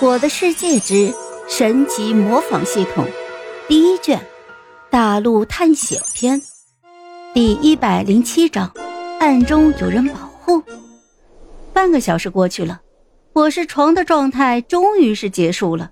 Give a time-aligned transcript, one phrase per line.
[0.06, 1.14] 《我的世界之
[1.46, 3.04] 神级模仿系统》
[3.68, 4.18] 第一卷
[4.88, 6.40] 大陆探险篇
[7.34, 8.72] 第一百零七章：
[9.18, 10.62] 暗中有人保护。
[11.74, 12.80] 半个小时过去了，
[13.34, 15.90] 我是床的状态终于是结束了。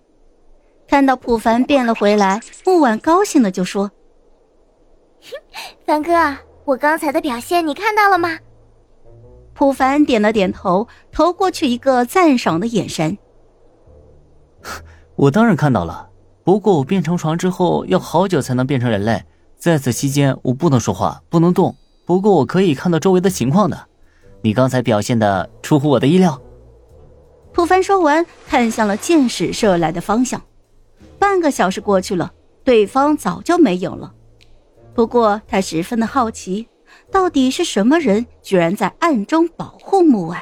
[0.88, 3.90] 看到普凡变了回来，木婉高兴的就说
[5.84, 6.34] ：“凡哥，
[6.64, 8.38] 我刚才的表现你看到了吗？”
[9.52, 13.18] 普凡点了点头，投过去一个赞赏的眼神。
[15.18, 16.10] 我当然看到了，
[16.44, 19.24] 不过我变成床之后要好久才能变成人类，
[19.56, 21.74] 在此期间我不能说话，不能动。
[22.06, 23.86] 不过我可以看到周围的情况的。
[24.42, 26.40] 你刚才表现的出乎我的意料。
[27.52, 30.40] 普凡说完，看向了箭矢射来的方向。
[31.18, 34.14] 半个小时过去了，对方早就没有了。
[34.94, 36.68] 不过他十分的好奇，
[37.10, 40.40] 到底是什么人居然在暗中保护木婉？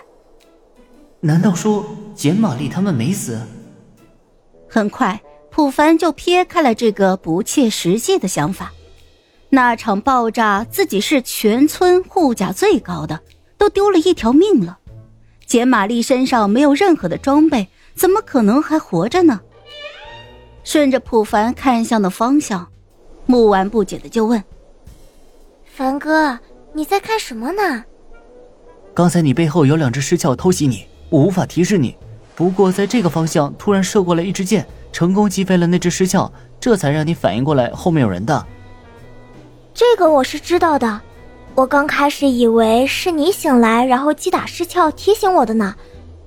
[1.20, 3.40] 难道说简玛丽他们没死？
[4.76, 8.74] 很快，普凡就撇开了这个不切实际的想法。
[9.48, 13.18] 那场爆炸，自己是全村护甲最高的，
[13.56, 14.76] 都丢了一条命了。
[15.46, 19.40] 简玛丽身上没有任何的装备，怎么可能还活着呢？
[20.62, 22.68] 顺着普凡看向的方向，
[23.24, 24.44] 木丸不解的就问
[25.64, 26.38] ：“凡哥，
[26.74, 27.82] 你在看什么呢？”
[28.92, 31.96] 刚才你背后有两只尸鞘偷袭你，我无法提示你。
[32.36, 38.46] 不过，在这个方向突然射过来一支箭，成功击飞了那只尸鞘，这才让你反应过来后面有人的。
[39.72, 41.00] 这个我是知道的，
[41.54, 45.74] 我刚开始以为是你醒来然后击打尸鞘提醒我的呢，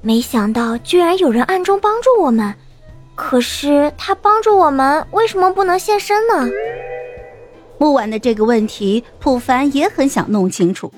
[0.02, 2.56] 没想到居然有人暗中帮助我们。
[3.14, 6.50] 可是他帮助我们，为什么不能现身呢？
[7.78, 10.92] 木婉的这个问题，普凡也很想弄清楚。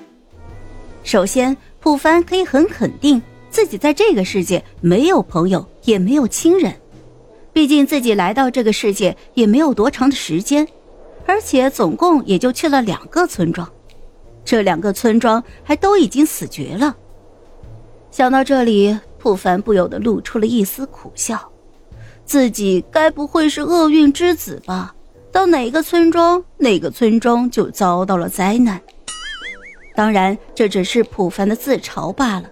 [1.04, 3.20] 首先，普凡可以很肯定。
[3.52, 6.74] 自己在这个世界没有朋友，也没有亲人，
[7.52, 10.66] 毕竟自己来到这个世界也没有多长的时间，
[11.26, 13.70] 而且总共也就去了两个村庄，
[14.42, 16.96] 这两个村庄还都已经死绝了。
[18.10, 21.52] 想到这里，普凡不由得露出了一丝苦笑，
[22.24, 24.94] 自己该不会是厄运之子吧？
[25.30, 28.80] 到哪个村庄，哪个村庄就遭到了灾难。
[29.94, 32.48] 当然，这只是普凡的自嘲罢了。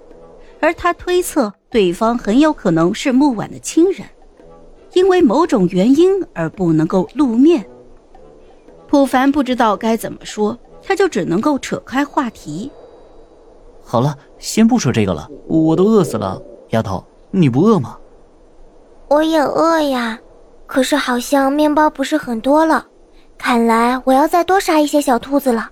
[0.60, 4.06] 而他推测，对方很有可能是木婉的亲人，
[4.92, 7.66] 因为某种原因而不能够露面。
[8.86, 12.70] 普凡不知道该怎么说，他就只能够扯开话题。
[13.82, 16.40] 好了，先不说这个了，我都饿死了。
[16.70, 17.96] 丫头，你不饿吗？
[19.08, 20.20] 我也饿呀，
[20.66, 22.86] 可是好像面包不是很多了，
[23.38, 25.70] 看来我要再多杀一些小兔子了。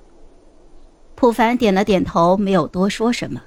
[1.14, 3.40] 普凡点了点头，没有多说什么。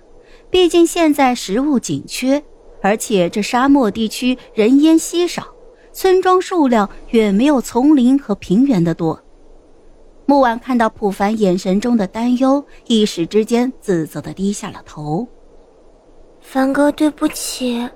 [0.51, 2.43] 毕竟现在食物紧缺，
[2.81, 5.47] 而且这沙漠地区人烟稀少，
[5.93, 9.19] 村庄数量远没有丛林和平原的多。
[10.25, 15.25] 木婉看到普凡眼神中的担忧，一时之间自责的低下了头。
[16.41, 17.89] 凡哥，对不起，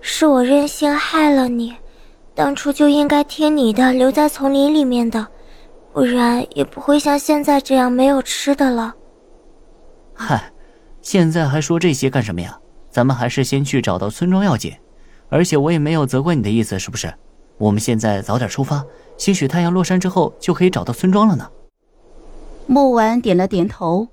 [0.00, 1.74] 是我任性害了你，
[2.34, 5.26] 当初就应该听你的，留在丛林里面的，
[5.92, 8.94] 不然也不会像现在这样没有吃的了。
[10.14, 10.50] 嗨。
[11.10, 12.56] 现在还说这些干什么呀？
[12.88, 14.72] 咱们还是先去找到村庄要紧。
[15.28, 17.12] 而且我也没有责怪你的意思，是不是？
[17.58, 18.84] 我们现在早点出发，
[19.16, 21.50] 兴许太阳落山之后就可以找到村庄了呢。
[22.68, 24.06] 木婉点了点头，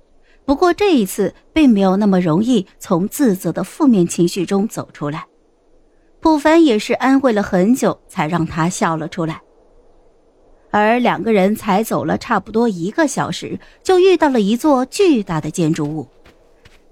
[0.44, 5.24] 不过这一次并没有那么容易从自责的负面情绪中走出来。
[6.18, 9.40] 普凡也是安慰了很久，才让他笑了出来。
[10.72, 16.08] 而两个人才走了差不多一个小时，就遇到了一座巨大的建筑物。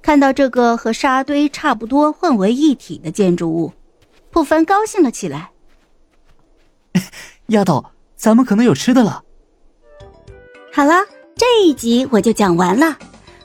[0.07, 3.73] 看到这个和沙堆差不多混为一体的建筑物，
[4.31, 5.51] 不凡高兴了起来。
[7.49, 7.85] 丫头，
[8.15, 9.25] 咱们可能有吃的了。
[10.73, 12.97] 好了，这一集我就讲完了，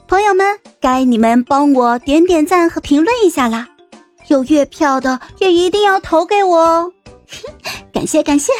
[0.06, 3.68] 朋友们，该你们帮我点点赞和评论一下啦！
[4.28, 6.92] 有月票的也一定要投给我哦，
[7.92, 8.52] 感 谢感谢。